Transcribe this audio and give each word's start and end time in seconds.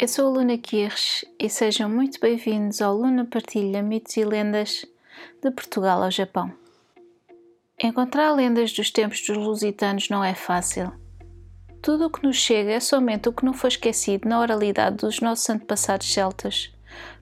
Eu 0.00 0.06
sou 0.06 0.28
a 0.28 0.30
Luna 0.30 0.56
Kirsch 0.56 1.26
e 1.40 1.50
sejam 1.50 1.90
muito 1.90 2.20
bem-vindos 2.20 2.80
ao 2.80 2.96
Luna 2.96 3.24
Partilha 3.24 3.82
Mitos 3.82 4.16
e 4.16 4.24
Lendas 4.24 4.86
de 5.42 5.50
Portugal 5.50 6.04
ao 6.04 6.10
Japão. 6.12 6.52
Encontrar 7.82 8.30
lendas 8.30 8.72
dos 8.72 8.92
tempos 8.92 9.20
dos 9.26 9.36
lusitanos 9.36 10.08
não 10.08 10.22
é 10.22 10.36
fácil. 10.36 10.92
Tudo 11.82 12.06
o 12.06 12.10
que 12.10 12.22
nos 12.22 12.36
chega 12.36 12.70
é 12.70 12.78
somente 12.78 13.28
o 13.28 13.32
que 13.32 13.44
não 13.44 13.52
foi 13.52 13.70
esquecido 13.70 14.28
na 14.28 14.38
oralidade 14.38 14.98
dos 14.98 15.18
nossos 15.18 15.50
antepassados 15.50 16.12
celtas, 16.12 16.72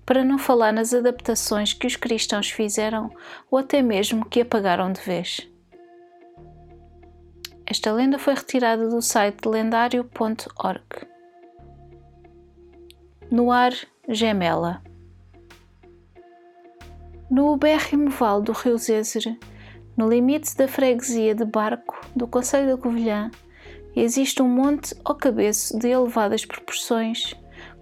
para 0.05 0.22
não 0.22 0.37
falar 0.37 0.70
nas 0.70 0.93
adaptações 0.93 1.72
que 1.72 1.87
os 1.87 1.97
cristãos 1.97 2.50
fizeram 2.50 3.11
ou 3.50 3.59
até 3.59 3.81
mesmo 3.81 4.28
que 4.28 4.43
apagaram 4.43 4.93
de 4.93 5.00
vez. 5.00 5.48
Esta 7.65 7.91
lenda 7.91 8.19
foi 8.19 8.34
retirada 8.34 8.87
do 8.87 9.00
site 9.00 9.47
lendário.org 9.48 11.16
no 13.37 13.53
ar 13.53 13.75
gemela. 14.09 14.83
No 17.31 17.53
ubérrimo 17.53 18.09
vale 18.09 18.43
do 18.43 18.53
rio 18.53 18.78
Zézer, 18.78 19.39
no 19.95 20.09
limite 20.09 20.56
da 20.56 20.67
freguesia 20.67 21.34
de 21.34 21.45
Barco 21.45 22.01
do 22.17 22.27
Conselho 22.27 22.69
da 22.69 22.83
Covilhã, 22.83 23.31
existe 23.95 24.41
um 24.43 24.48
monte 24.48 24.97
ou 25.05 25.15
cabeço 25.15 25.78
de 25.78 25.89
elevadas 25.89 26.47
proporções, 26.47 27.34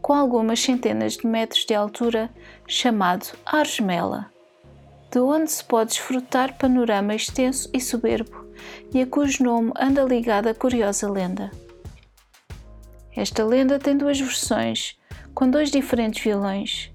com 0.02 0.12
algumas 0.12 0.58
centenas 0.58 1.12
de 1.12 1.24
metros 1.24 1.64
de 1.64 1.72
altura, 1.72 2.28
chamado 2.66 3.28
Argemela, 3.46 4.32
de 5.12 5.20
onde 5.20 5.52
se 5.52 5.62
pode 5.62 5.90
desfrutar 5.90 6.58
panorama 6.58 7.14
extenso 7.14 7.70
e 7.72 7.80
soberbo 7.80 8.44
e 8.92 9.00
a 9.00 9.06
cujo 9.06 9.44
nome 9.44 9.70
anda 9.78 10.02
ligado 10.02 10.48
à 10.48 10.54
curiosa 10.54 11.08
lenda. 11.08 11.52
Esta 13.16 13.44
lenda 13.44 13.78
tem 13.78 13.96
duas 13.96 14.18
versões, 14.18 14.98
com 15.34 15.50
dois 15.50 15.70
diferentes 15.70 16.22
vilões, 16.22 16.90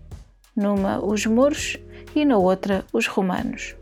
numa 0.56 1.04
os 1.04 1.26
mouros 1.26 1.78
e 2.16 2.24
na 2.24 2.38
outra 2.38 2.86
os 2.94 3.08
romanos. 3.08 3.76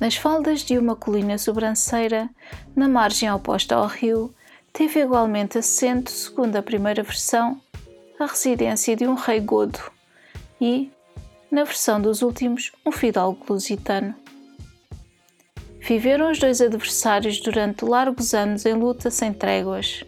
Nas 0.00 0.16
faldas 0.16 0.60
de 0.60 0.76
uma 0.78 0.96
colina 0.96 1.38
sobranceira, 1.38 2.28
na 2.74 2.88
margem 2.88 3.30
oposta 3.30 3.76
ao 3.76 3.86
rio, 3.86 4.34
teve 4.72 5.00
igualmente 5.00 5.58
assento, 5.58 6.10
segundo 6.10 6.56
a 6.56 6.62
primeira 6.62 7.02
versão, 7.02 7.60
a 8.18 8.26
residência 8.26 8.96
de 8.96 9.06
um 9.06 9.14
rei 9.14 9.38
godo 9.40 9.78
e, 10.60 10.90
na 11.50 11.64
versão 11.64 12.00
dos 12.00 12.22
últimos, 12.22 12.72
um 12.84 12.90
fidalgo 12.90 13.44
lusitano. 13.48 14.14
Viveram 15.80 16.30
os 16.30 16.38
dois 16.38 16.60
adversários 16.60 17.40
durante 17.40 17.84
largos 17.84 18.34
anos 18.34 18.64
em 18.64 18.72
luta 18.72 19.10
sem 19.10 19.32
tréguas. 19.32 20.04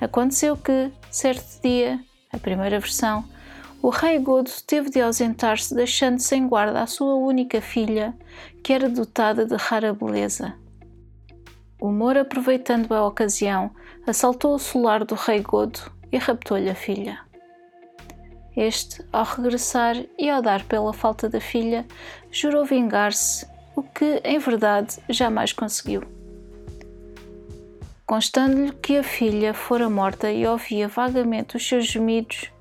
Aconteceu 0.00 0.56
que, 0.56 0.92
certo 1.16 1.62
dia, 1.62 1.98
a 2.30 2.38
primeira 2.38 2.78
versão, 2.78 3.24
o 3.80 3.88
rei 3.88 4.18
Godo 4.18 4.50
teve 4.66 4.90
de 4.90 5.00
ausentar-se, 5.00 5.74
deixando 5.74 6.18
sem 6.18 6.46
guarda 6.46 6.82
a 6.82 6.86
sua 6.86 7.14
única 7.14 7.58
filha, 7.62 8.14
que 8.62 8.70
era 8.70 8.88
dotada 8.88 9.46
de 9.46 9.56
rara 9.56 9.94
beleza. 9.94 10.54
O 11.80 11.90
Moro, 11.90 12.20
aproveitando 12.20 12.92
a 12.92 13.06
ocasião, 13.06 13.70
assaltou 14.06 14.54
o 14.54 14.58
solar 14.58 15.04
do 15.04 15.14
rei 15.14 15.40
Godo 15.40 15.80
e 16.12 16.18
raptou-lhe 16.18 16.68
a 16.68 16.74
filha. 16.74 17.18
Este, 18.54 19.02
ao 19.10 19.24
regressar 19.24 19.96
e 20.18 20.28
ao 20.28 20.42
dar 20.42 20.64
pela 20.64 20.92
falta 20.92 21.30
da 21.30 21.40
filha, 21.40 21.86
jurou 22.30 22.64
vingar-se, 22.64 23.46
o 23.74 23.82
que, 23.82 24.20
em 24.22 24.38
verdade, 24.38 24.98
jamais 25.08 25.52
conseguiu 25.52 26.15
constando-lhe 28.06 28.72
que 28.72 28.96
a 28.96 29.02
filha 29.02 29.52
fora 29.52 29.90
morta 29.90 30.30
e 30.30 30.46
ouvia 30.46 30.86
vagamente 30.86 31.56
os 31.56 31.66
seus 31.66 31.86
gemidos, 31.86 32.52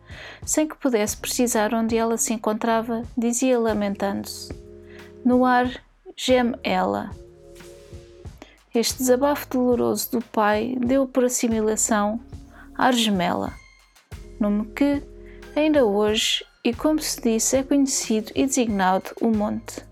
sem 0.44 0.68
que 0.68 0.76
pudesse 0.76 1.16
precisar 1.16 1.74
onde 1.74 1.96
ela 1.96 2.18
se 2.18 2.34
encontrava, 2.34 3.04
dizia 3.16 3.60
lamentando-se: 3.60 4.52
No 5.24 5.46
ar 5.46 5.70
geme 6.16 6.58
ela. 6.64 7.12
Este 8.74 8.98
desabafo 8.98 9.48
doloroso 9.50 10.12
do 10.12 10.22
pai 10.22 10.76
deu 10.80 11.08
por 11.08 11.24
assimilação 11.24 12.20
Argemela, 12.78 13.54
nome 14.38 14.66
que, 14.76 15.02
ainda 15.56 15.86
hoje, 15.86 16.44
e 16.62 16.74
como 16.74 17.00
se 17.00 17.22
disse, 17.22 17.58
é 17.58 17.64
conhecido 17.64 18.32
e 18.36 18.46
designado 18.46 19.12
o 19.22 19.30
monte. 19.30 19.86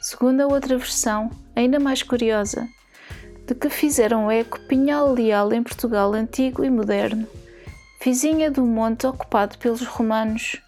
Segundo 0.00 0.40
a 0.40 0.46
outra 0.46 0.76
versão, 0.76 1.30
ainda 1.54 1.78
mais 1.78 2.02
curiosa, 2.02 2.68
de 3.50 3.54
que 3.56 3.68
fizeram 3.68 4.30
eco 4.30 4.60
Pinhal 4.60 5.12
Leal 5.12 5.52
em 5.52 5.60
Portugal 5.60 6.12
antigo 6.14 6.64
e 6.64 6.70
moderno. 6.70 7.26
Vizinha 8.00 8.48
do 8.48 8.64
monte 8.64 9.08
ocupado 9.08 9.58
pelos 9.58 9.84
romanos, 9.84 10.62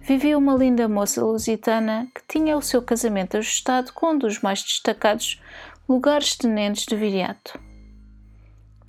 vivia 0.00 0.38
uma 0.38 0.54
linda 0.54 0.88
moça 0.88 1.22
lusitana 1.22 2.08
que 2.14 2.22
tinha 2.26 2.56
o 2.56 2.62
seu 2.62 2.80
casamento 2.80 3.36
ajustado 3.36 3.92
com 3.92 4.12
um 4.12 4.18
dos 4.18 4.40
mais 4.40 4.62
destacados 4.62 5.42
lugares 5.86 6.34
tenentes 6.34 6.86
de 6.86 6.96
Viriato. 6.96 7.60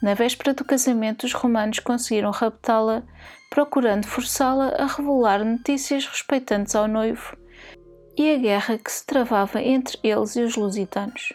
Na 0.02 0.14
véspera 0.14 0.54
do 0.54 0.64
casamento, 0.64 1.26
os 1.26 1.34
romanos 1.34 1.80
conseguiram 1.80 2.32
raptá-la, 2.32 3.04
procurando 3.50 4.08
forçá-la 4.08 4.70
a 4.70 4.86
revelar 4.86 5.44
notícias 5.44 6.06
respeitantes 6.06 6.76
ao 6.76 6.88
noivo 6.88 7.36
e 8.18 8.34
a 8.34 8.38
guerra 8.38 8.78
que 8.78 8.90
se 8.90 9.06
travava 9.06 9.62
entre 9.62 10.00
eles 10.02 10.38
e 10.38 10.44
os 10.44 10.56
lusitanos. 10.56 11.34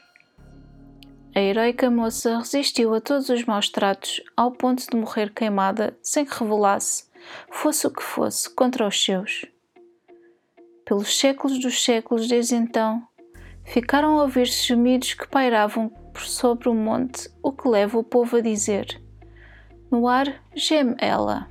A 1.39 1.41
heroica 1.41 1.89
moça 1.89 2.37
resistiu 2.37 2.93
a 2.93 3.01
todos 3.01 3.29
os 3.29 3.45
maus 3.45 3.69
tratos 3.69 4.21
ao 4.37 4.51
ponto 4.51 4.85
de 4.91 4.97
morrer 4.97 5.33
queimada 5.33 5.97
sem 6.03 6.25
que 6.25 6.37
revelasse, 6.37 7.05
fosse 7.49 7.87
o 7.87 7.93
que 7.93 8.03
fosse, 8.03 8.53
contra 8.53 8.85
os 8.85 9.01
seus. 9.01 9.47
Pelos 10.85 11.17
séculos 11.17 11.61
dos 11.61 11.81
séculos 11.81 12.27
desde 12.27 12.57
então, 12.57 13.01
ficaram 13.63 14.19
a 14.19 14.23
ouvir-se 14.23 14.67
gemidos 14.67 15.15
que 15.15 15.29
pairavam 15.29 15.91
por 16.13 16.23
sobre 16.23 16.69
o 16.69 16.75
monte, 16.75 17.31
o 17.41 17.53
que 17.53 17.69
leva 17.69 17.97
o 17.97 18.03
povo 18.03 18.39
a 18.39 18.41
dizer: 18.41 19.01
No 19.93 20.09
ar 20.09 20.43
geme 20.57 20.97
ela. 20.99 21.49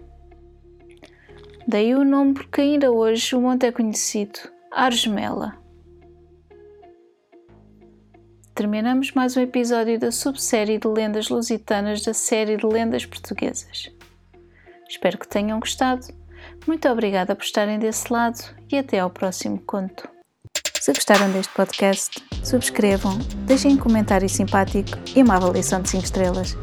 Daí 1.65 1.95
o 1.95 2.03
nome 2.03 2.33
porque 2.33 2.59
ainda 2.59 2.91
hoje 2.91 3.33
o 3.33 3.39
monte 3.39 3.65
é 3.65 3.71
conhecido, 3.71 4.37
Argemela 4.69 5.65
terminamos 8.57 9.11
mais 9.11 9.37
um 9.37 9.41
episódio 9.41 9.99
da 9.99 10.11
subsérie 10.11 10.79
de 10.79 10.87
lendas 10.87 11.29
lusitanas 11.29 12.01
da 12.01 12.11
série 12.11 12.57
de 12.57 12.65
lendas 12.65 13.05
portuguesas. 13.05 13.91
Espero 14.89 15.19
que 15.19 15.27
tenham 15.27 15.59
gostado. 15.59 16.07
Muito 16.65 16.89
obrigada 16.89 17.35
por 17.35 17.43
estarem 17.43 17.77
desse 17.77 18.11
lado 18.11 18.39
e 18.71 18.77
até 18.79 18.97
ao 18.97 19.11
próximo 19.11 19.59
conto. 19.59 20.09
Se 20.73 20.91
gostaram 20.91 21.31
deste 21.31 21.53
podcast, 21.53 22.19
subscrevam, 22.43 23.19
deixem 23.45 23.75
um 23.75 23.77
comentário 23.77 24.27
simpático 24.27 24.97
e 25.15 25.21
uma 25.21 25.35
avaliação 25.35 25.83
de 25.83 25.91
5 25.91 26.03
estrelas. 26.03 26.57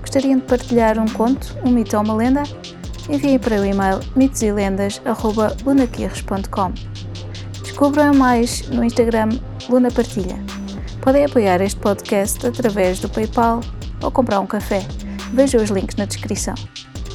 Gostariam 0.00 0.38
de 0.38 0.46
partilhar 0.46 0.98
um 0.98 1.08
conto, 1.08 1.54
um 1.62 1.70
mito 1.70 1.94
ou 1.94 2.04
uma 2.04 2.14
lenda? 2.14 2.44
Enviem 3.06 3.38
para 3.38 3.60
o 3.60 3.66
e-mail 3.66 4.00
mitoselendas.lunaquirres.com 4.16 6.72
Descubram 7.60 8.14
mais 8.14 8.66
no 8.68 8.82
Instagram 8.82 9.28
Luna 9.68 9.90
Partilha. 9.90 10.53
Podem 11.04 11.26
apoiar 11.26 11.60
este 11.60 11.78
podcast 11.78 12.46
através 12.46 12.98
do 12.98 13.10
PayPal 13.10 13.60
ou 14.02 14.10
comprar 14.10 14.40
um 14.40 14.46
café. 14.46 14.80
Vejam 15.34 15.62
os 15.62 15.68
links 15.68 15.96
na 15.96 16.06
descrição. 16.06 16.54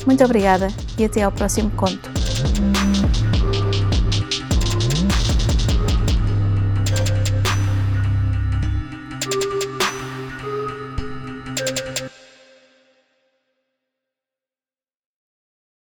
Muito 0.06 0.24
obrigada 0.24 0.68
e 0.96 1.06
até 1.06 1.24
ao 1.24 1.32
próximo 1.32 1.72
conto. 1.72 2.08